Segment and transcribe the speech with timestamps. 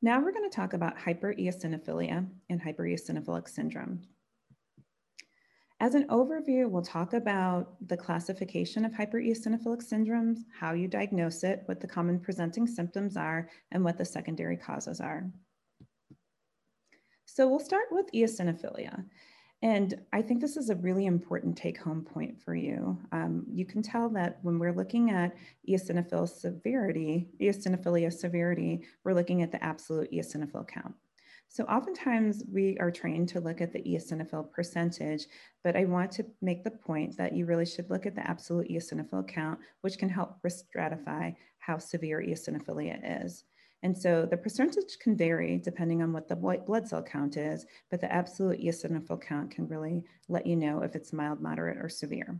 [0.00, 4.02] Now we're going to talk about hypereosinophilia and hypereosinophilic syndrome.
[5.80, 11.62] As an overview, we'll talk about the classification of hypereosinophilic syndromes, how you diagnose it,
[11.66, 15.28] what the common presenting symptoms are, and what the secondary causes are.
[17.24, 19.04] So we'll start with eosinophilia.
[19.60, 22.96] And I think this is a really important take home point for you.
[23.10, 25.34] Um, you can tell that when we're looking at
[25.68, 30.94] eosinophil severity, eosinophilia severity, we're looking at the absolute eosinophil count.
[31.48, 35.26] So oftentimes we are trained to look at the eosinophil percentage,
[35.64, 38.68] but I want to make the point that you really should look at the absolute
[38.68, 43.44] eosinophil count, which can help risk stratify how severe eosinophilia is.
[43.82, 47.64] And so the percentage can vary depending on what the white blood cell count is,
[47.90, 51.88] but the absolute eosinophil count can really let you know if it's mild, moderate, or
[51.88, 52.38] severe.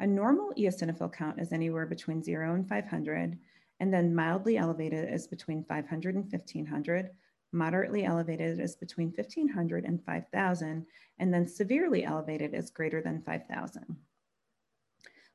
[0.00, 3.38] A normal eosinophil count is anywhere between zero and 500,
[3.80, 7.10] and then mildly elevated is between 500 and 1500,
[7.52, 10.86] moderately elevated is between 1500 and 5000,
[11.18, 13.96] and then severely elevated is greater than 5000.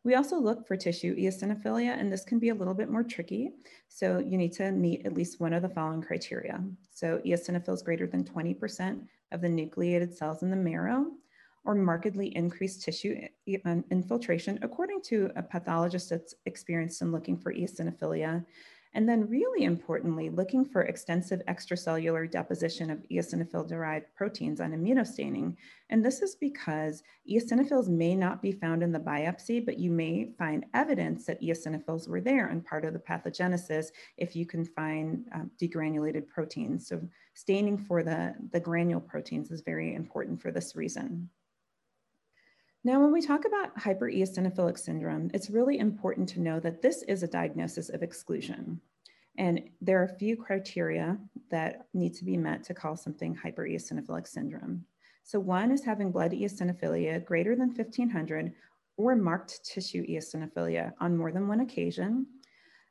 [0.03, 3.51] We also look for tissue eosinophilia, and this can be a little bit more tricky.
[3.89, 6.63] So you need to meet at least one of the following criteria.
[6.91, 11.07] So eosinophils greater than 20% of the nucleated cells in the marrow,
[11.65, 13.19] or markedly increased tissue
[13.65, 18.45] um, infiltration, according to a pathologist that's experienced in looking for eosinophilia.
[18.97, 25.55] And then really importantly, looking for extensive extracellular deposition of eosinophil-derived proteins on immunostaining.
[25.91, 30.31] And this is because eosinophils may not be found in the biopsy, but you may
[30.39, 35.25] find evidence that eosinophils were there and part of the pathogenesis if you can find
[35.31, 36.87] uh, degranulated proteins.
[36.87, 36.99] So
[37.35, 41.29] staining for the, the granule proteins is very important for this reason.
[42.87, 47.21] Now, when we talk about hypereosinophilic syndrome, it's really important to know that this is
[47.21, 48.79] a diagnosis of exclusion.
[49.37, 51.17] And there are a few criteria
[51.51, 54.85] that need to be met to call something hypereosinophilic syndrome.
[55.23, 58.53] So one is having blood eosinophilia greater than 1500
[58.95, 62.25] or marked tissue eosinophilia on more than one occasion.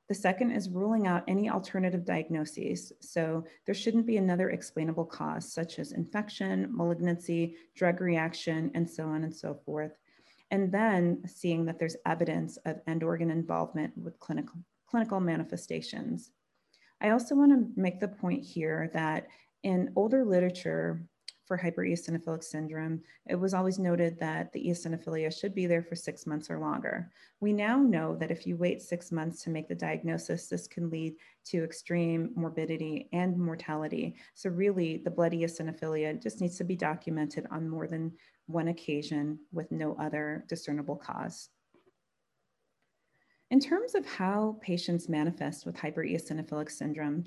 [0.08, 2.92] The second is ruling out any alternative diagnoses.
[3.00, 9.06] So there shouldn't be another explainable cause, such as infection, malignancy, drug reaction, and so
[9.06, 9.92] on and so forth.
[10.52, 16.30] And then seeing that there's evidence of end organ involvement with clinical, clinical manifestations.
[17.00, 19.26] I also want to make the point here that
[19.64, 21.02] in older literature,
[21.46, 26.26] for hypereosinophilic syndrome, it was always noted that the eosinophilia should be there for six
[26.26, 27.10] months or longer.
[27.40, 30.90] We now know that if you wait six months to make the diagnosis, this can
[30.90, 31.14] lead
[31.46, 34.16] to extreme morbidity and mortality.
[34.34, 38.12] So really the blood eosinophilia just needs to be documented on more than
[38.46, 41.50] one occasion with no other discernible cause.
[43.52, 47.24] In terms of how patients manifest with hypereosinophilic syndrome,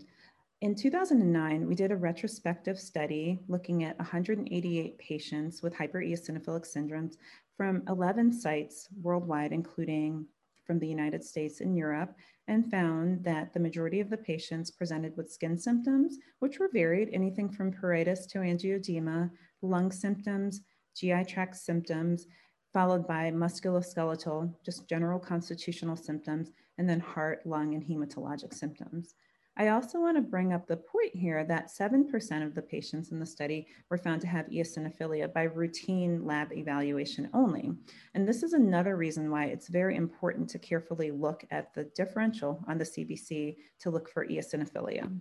[0.62, 7.16] in 2009, we did a retrospective study looking at 188 patients with hypereosinophilic syndromes
[7.56, 10.26] from 11 sites worldwide, including
[10.66, 12.14] from the United States and Europe,
[12.50, 17.10] and found that the majority of the patients presented with skin symptoms, which were varied,
[17.14, 19.32] anything from pruritus to angioedema,
[19.62, 20.62] lung symptoms,
[20.94, 22.28] GI tract symptoms,
[22.74, 29.16] followed by musculoskeletal, just general constitutional symptoms, and then heart, lung, and hematologic symptoms.
[29.60, 33.20] I also want to bring up the point here that 7% of the patients in
[33.20, 37.74] the study were found to have eosinophilia by routine lab evaluation only.
[38.14, 42.64] And this is another reason why it's very important to carefully look at the differential
[42.70, 45.04] on the CBC to look for eosinophilia.
[45.04, 45.18] Mm-hmm.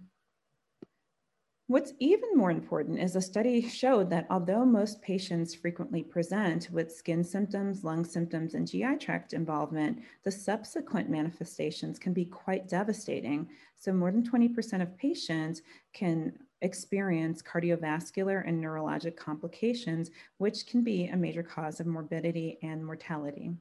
[1.68, 6.90] What's even more important is a study showed that although most patients frequently present with
[6.90, 13.50] skin symptoms, lung symptoms, and GI tract involvement, the subsequent manifestations can be quite devastating.
[13.76, 15.60] So, more than 20% of patients
[15.92, 22.82] can experience cardiovascular and neurologic complications, which can be a major cause of morbidity and
[22.82, 23.52] mortality.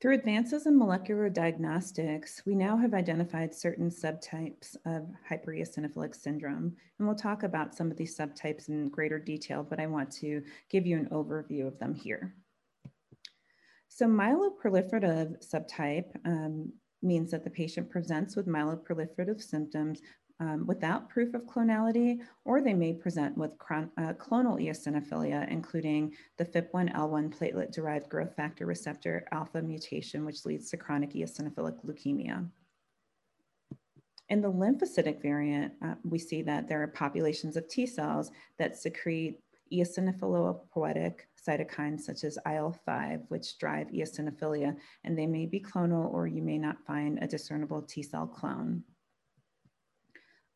[0.00, 6.74] Through advances in molecular diagnostics, we now have identified certain subtypes of hypereosinophilic syndrome.
[6.98, 10.42] And we'll talk about some of these subtypes in greater detail, but I want to
[10.70, 12.34] give you an overview of them here.
[13.88, 16.72] So myeloproliferative subtype um,
[17.02, 20.00] means that the patient presents with myeloproliferative symptoms
[20.40, 26.44] um, without proof of clonality, or they may present with uh, clonal eosinophilia, including the
[26.44, 32.48] FIP1L1 platelet derived growth factor receptor alpha mutation, which leads to chronic eosinophilic leukemia.
[34.30, 38.76] In the lymphocytic variant, uh, we see that there are populations of T cells that
[38.76, 39.40] secrete
[39.72, 41.14] eosinophilopoietic
[41.46, 46.58] cytokines such as IL-5, which drive eosinophilia, and they may be clonal or you may
[46.58, 48.82] not find a discernible T cell clone.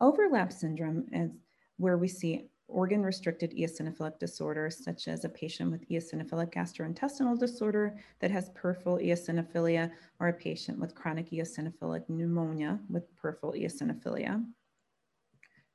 [0.01, 1.31] Overlap syndrome is
[1.77, 7.97] where we see organ restricted eosinophilic disorders, such as a patient with eosinophilic gastrointestinal disorder
[8.21, 14.45] that has peripheral eosinophilia, or a patient with chronic eosinophilic pneumonia with peripheral eosinophilia.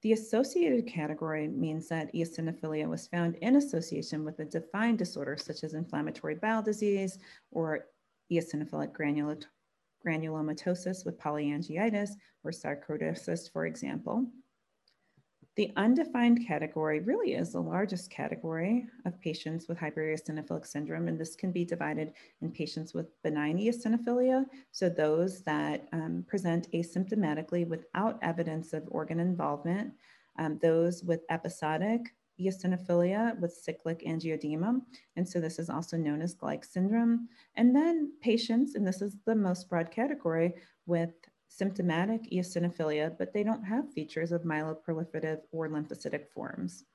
[0.01, 5.63] The associated category means that eosinophilia was found in association with a defined disorder, such
[5.63, 7.19] as inflammatory bowel disease
[7.51, 7.87] or
[8.31, 8.93] eosinophilic
[10.05, 12.11] granulomatosis with polyangiitis
[12.43, 14.25] or sarcoidosis, for example.
[15.55, 21.35] The undefined category really is the largest category of patients with hypereosinophilic syndrome, and this
[21.35, 28.19] can be divided in patients with benign eosinophilia, so those that um, present asymptomatically without
[28.21, 29.91] evidence of organ involvement,
[30.37, 34.81] um, those with episodic eosinophilia with cyclic angioedema,
[35.15, 39.17] and so this is also known as Gleich syndrome, and then patients, and this is
[39.25, 40.53] the most broad category,
[40.85, 41.13] with
[41.47, 46.85] symptomatic eosinophilia, but they don't have features of myeloproliferative or lymphocytic forms.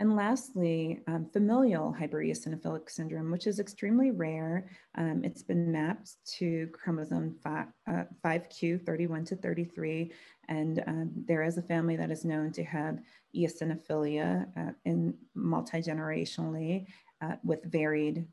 [0.00, 4.70] And lastly, um, familial hypereosinophilic syndrome, which is extremely rare.
[4.94, 10.10] Um, it's been mapped to chromosome 5, uh, 5q31 to 33.
[10.48, 12.98] And um, there is a family that is known to have
[13.36, 16.86] eosinophilia uh, in multi-generationally
[17.20, 18.26] uh, with varied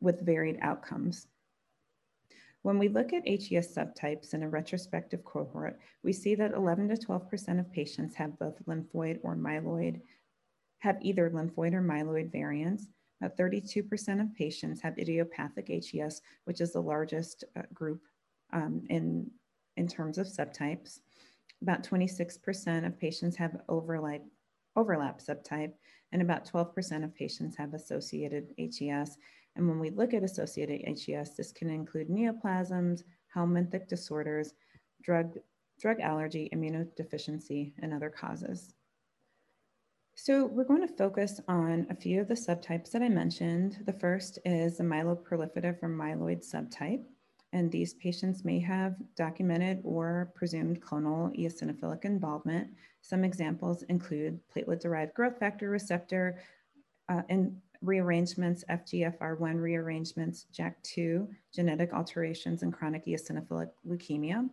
[0.00, 1.26] with varied outcomes.
[2.62, 6.96] When we look at HES subtypes in a retrospective cohort, we see that 11 to
[6.96, 10.00] 12% of patients have both lymphoid or myeloid,
[10.78, 12.86] have either lymphoid or myeloid variants.
[13.20, 18.00] About 32% of patients have idiopathic HES, which is the largest uh, group
[18.52, 19.28] um, in,
[19.76, 21.00] in terms of subtypes.
[21.62, 24.22] About 26% of patients have overlap,
[24.76, 25.72] overlap subtype,
[26.12, 29.18] and about 12% of patients have associated HES.
[29.56, 33.02] And when we look at associated HES, this can include neoplasms,
[33.34, 34.54] helminthic disorders,
[35.02, 35.36] drug,
[35.80, 38.74] drug allergy, immunodeficiency, and other causes.
[40.20, 43.78] So we're going to focus on a few of the subtypes that I mentioned.
[43.86, 47.04] The first is the myeloproliferative or myeloid subtype.
[47.52, 52.68] And these patients may have documented or presumed clonal eosinophilic involvement.
[53.00, 56.40] Some examples include platelet-derived growth factor receptor
[57.08, 64.50] uh, and rearrangements, FGFR1 rearrangements, JAK2, genetic alterations, and chronic eosinophilic leukemia.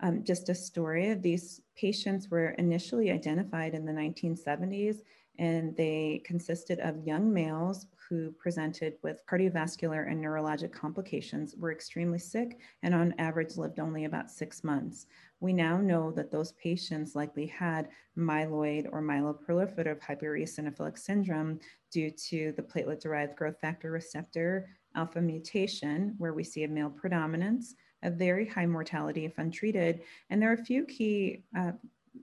[0.00, 4.98] Um, just a story of these patients were initially identified in the 1970s,
[5.38, 12.18] and they consisted of young males who presented with cardiovascular and neurologic complications, were extremely
[12.18, 15.06] sick, and on average lived only about six months.
[15.40, 21.58] We now know that those patients likely had myeloid or myeloproliferative hypereosinophilic syndrome
[21.90, 26.90] due to the platelet derived growth factor receptor alpha mutation, where we see a male
[26.90, 27.74] predominance,
[28.06, 30.00] a very high mortality if untreated.
[30.30, 31.72] And there are a few key uh,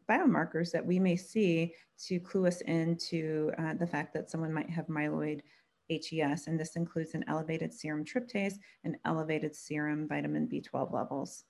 [0.09, 1.73] biomarkers that we may see
[2.07, 5.41] to clue us into uh, the fact that someone might have myeloid
[5.89, 11.43] HES, and this includes an elevated serum tryptase and elevated serum vitamin B12 levels.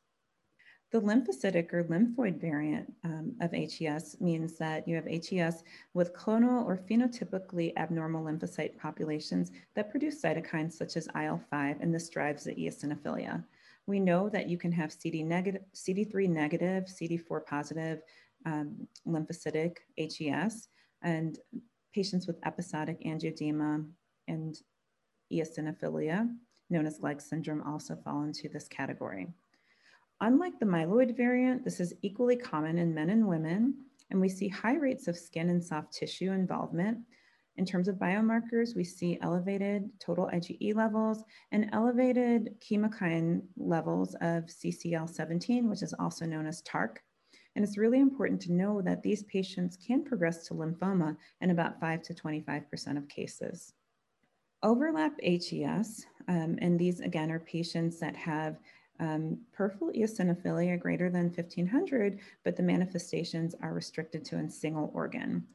[0.91, 5.63] The lymphocytic or lymphoid variant um, of HES means that you have HES
[5.95, 12.09] with clonal or phenotypically abnormal lymphocyte populations that produce cytokines such as IL-5, and this
[12.09, 13.43] drives the eosinophilia.
[13.85, 18.01] We know that you can have CD negative, CD3 negative, CD4 positive
[18.45, 20.67] um, lymphocytic HES,
[21.01, 21.37] and
[21.93, 23.85] patients with episodic angioedema
[24.27, 24.57] and
[25.31, 26.29] eosinophilia,
[26.69, 29.27] known as Gleich syndrome, also fall into this category.
[30.21, 33.75] Unlike the myeloid variant, this is equally common in men and women,
[34.09, 36.99] and we see high rates of skin and soft tissue involvement.
[37.57, 44.45] In terms of biomarkers, we see elevated total IgE levels and elevated chemokine levels of
[44.45, 47.03] CCL17, which is also known as TARC.
[47.55, 51.79] And it's really important to know that these patients can progress to lymphoma in about
[51.79, 53.73] 5 to 25% of cases.
[54.63, 58.57] Overlap HES, um, and these again are patients that have
[58.99, 65.45] um, peripheral eosinophilia greater than 1500, but the manifestations are restricted to a single organ.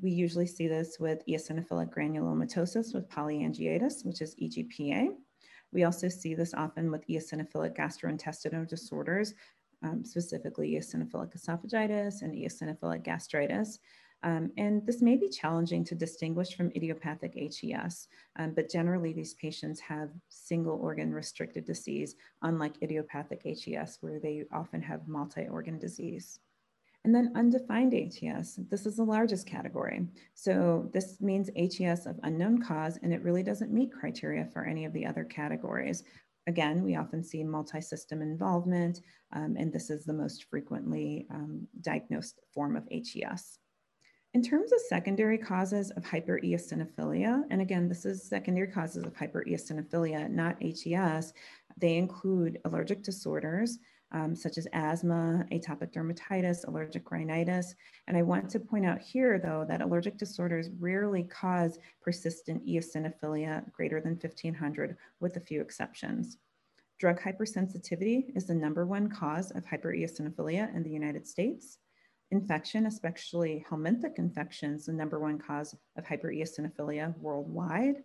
[0.00, 5.14] We usually see this with eosinophilic granulomatosis with polyangiitis, which is EGPA.
[5.72, 9.34] We also see this often with eosinophilic gastrointestinal disorders,
[9.82, 13.78] um, specifically eosinophilic esophagitis and eosinophilic gastritis.
[14.24, 19.34] Um, and this may be challenging to distinguish from idiopathic HES, um, but generally these
[19.34, 26.40] patients have single organ restricted disease, unlike idiopathic HES, where they often have multi-organ disease.
[27.04, 30.06] And then undefined HES, this is the largest category.
[30.34, 34.84] So this means HES of unknown cause, and it really doesn't meet criteria for any
[34.84, 36.04] of the other categories.
[36.46, 39.00] again, we often see multi-system involvement,
[39.32, 43.58] um, and this is the most frequently um, diagnosed form of HES.
[44.34, 50.30] In terms of secondary causes of hypereosinophilia, and again, this is secondary causes of hypereosinophilia,
[50.30, 51.32] not HES,
[51.78, 53.78] they include allergic disorders,
[54.12, 57.74] um, such as asthma, atopic dermatitis, allergic rhinitis.
[58.06, 63.70] And I want to point out here, though, that allergic disorders rarely cause persistent eosinophilia
[63.72, 66.38] greater than 1500, with a few exceptions.
[66.98, 71.78] Drug hypersensitivity is the number one cause of hypereosinophilia in the United States
[72.30, 78.02] infection, especially helminthic infections, the number one cause of hypereosinophilia worldwide.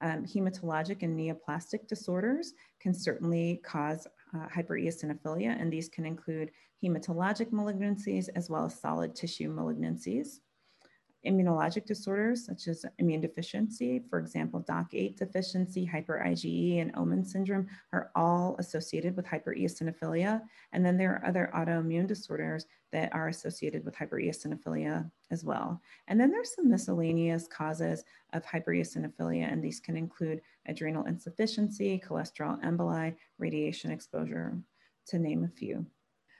[0.00, 6.50] Um, hematologic and neoplastic disorders can certainly cause uh, hypereosinophilia, and these can include
[6.82, 10.40] hematologic malignancies as well as solid tissue malignancies
[11.26, 17.66] immunologic disorders such as immune deficiency, for example, DOCK8 deficiency, hyper IgE, and Omenn syndrome
[17.92, 20.42] are all associated with hypereosinophilia.
[20.72, 25.80] And then there are other autoimmune disorders that are associated with hypereosinophilia as well.
[26.08, 32.62] And then there's some miscellaneous causes of hypereosinophilia, and these can include adrenal insufficiency, cholesterol
[32.62, 34.58] emboli, radiation exposure,
[35.06, 35.86] to name a few.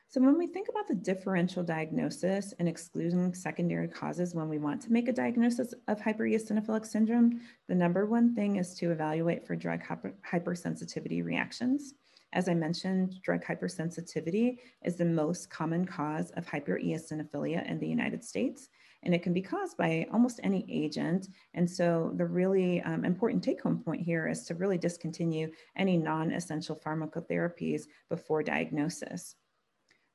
[0.09, 4.81] So when we think about the differential diagnosis and excluding secondary causes when we want
[4.83, 9.57] to make a diagnosis of hypereosinophilic syndrome, the number one thing is to evaluate for
[9.57, 11.95] drug hyper hypersensitivity reactions.
[12.33, 18.25] As I mentioned, drug hypersensitivity is the most common cause of hypereosinophilia in the United
[18.25, 18.69] States,
[19.05, 21.29] and it can be caused by almost any agent.
[21.55, 26.81] And so the really um, important take-home point here is to really discontinue any non-essential
[26.85, 29.37] pharmacotherapies before diagnosis.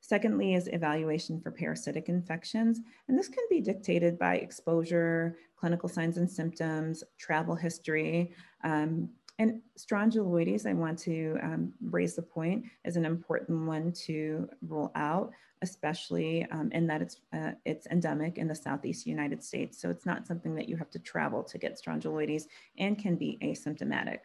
[0.00, 2.80] Secondly is evaluation for parasitic infections.
[3.06, 8.32] And this can be dictated by exposure, clinical signs and symptoms, travel history,
[8.64, 14.46] um, and strongyloides, I want to um, raise the point, is an important one to
[14.68, 15.30] rule out,
[15.62, 19.80] especially um, in that it's, uh, it's endemic in the Southeast United States.
[19.80, 23.38] So it's not something that you have to travel to get strongyloides and can be
[23.42, 24.18] asymptomatic.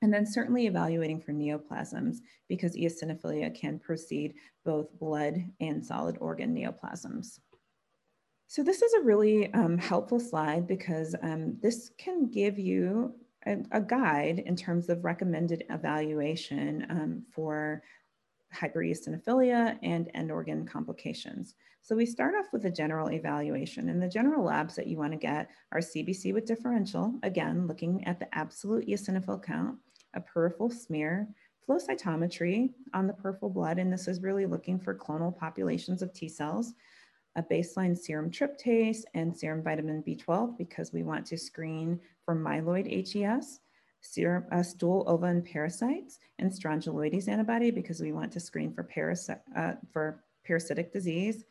[0.00, 2.16] And then certainly evaluating for neoplasms
[2.48, 4.32] because eosinophilia can precede
[4.64, 7.38] both blood and solid organ neoplasms.
[8.46, 13.14] So this is a really um, helpful slide because um, this can give you
[13.46, 17.82] a, a, guide in terms of recommended evaluation um, for
[18.54, 21.54] hypereosinophilia and end organ complications.
[21.82, 25.16] So we start off with a general evaluation and the general labs that you wanna
[25.16, 29.78] get are CBC with differential, again, looking at the absolute eosinophil count,
[30.14, 31.28] a peripheral smear,
[31.64, 36.12] flow cytometry on the peripheral blood, and this is really looking for clonal populations of
[36.12, 36.74] T cells,
[37.36, 42.86] a baseline serum tryptase and serum vitamin B12 because we want to screen for myeloid
[43.12, 43.60] HES,
[44.00, 48.88] serum, uh, stool ova and parasites, and strongyloides antibody because we want to screen for,
[49.54, 51.44] uh, for parasitic disease,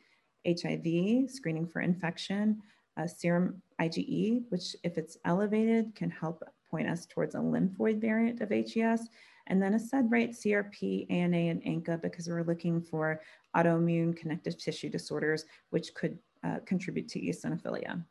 [0.46, 2.60] HIV, screening for infection,
[2.96, 8.40] uh, serum IgE, which if it's elevated can help point us towards a lymphoid variant
[8.40, 9.08] of HES,
[9.46, 13.20] and then a sed rate, CRP, ANA, and ANCA because we're looking for
[13.56, 18.04] autoimmune connective tissue disorders, which could uh, contribute to eosinophilia.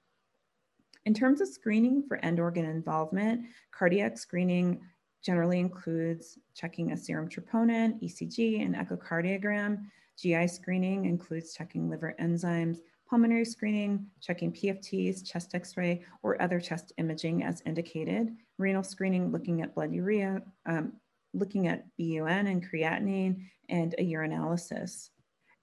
[1.05, 4.81] In terms of screening for end organ involvement, cardiac screening
[5.23, 9.85] generally includes checking a serum troponin, ECG, and echocardiogram.
[10.17, 12.77] GI screening includes checking liver enzymes,
[13.09, 19.61] pulmonary screening, checking PFTs, chest x-ray, or other chest imaging as indicated, renal screening, looking
[19.61, 20.93] at blood urea, um,
[21.35, 25.09] looking at BUN and creatinine, and a urinalysis.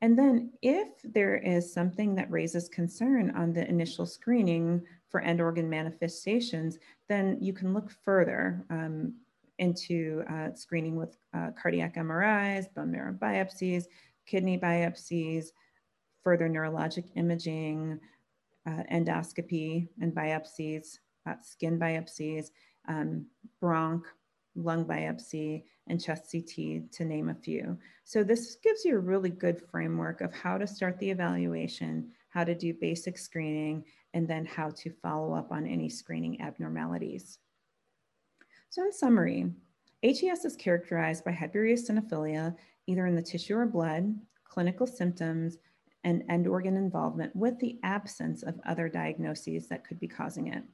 [0.00, 5.40] And then if there is something that raises concern on the initial screening for end
[5.40, 9.14] organ manifestations, then you can look further um,
[9.58, 13.84] into uh, screening with uh, cardiac MRIs, bone marrow biopsies,
[14.26, 15.46] kidney biopsies,
[16.24, 18.00] further neurologic imaging,
[18.66, 20.98] uh, endoscopy and biopsies,
[21.28, 22.46] uh, skin biopsies,
[22.88, 23.26] um,
[23.62, 24.02] bronch,
[24.54, 27.76] lung biopsy, and chest CT, to name a few.
[28.04, 32.44] So this gives you a really good framework of how to start the evaluation, how
[32.44, 37.38] to do basic screening, and then how to follow up on any screening abnormalities.
[38.70, 39.50] So in summary,
[40.02, 42.54] HES is characterized by hypereosinophilia,
[42.86, 45.58] either in the tissue or blood, clinical symptoms,
[46.04, 50.64] and end organ involvement with the absence of other diagnoses that could be causing it.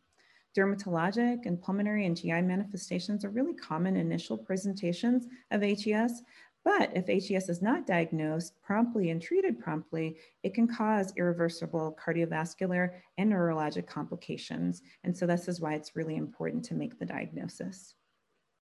[0.57, 6.23] Dermatologic and pulmonary and GI manifestations are really common initial presentations of HES,
[6.65, 12.91] but if HES is not diagnosed promptly and treated promptly, it can cause irreversible cardiovascular
[13.17, 14.83] and neurologic complications.
[15.05, 17.95] And so this is why it's really important to make the diagnosis.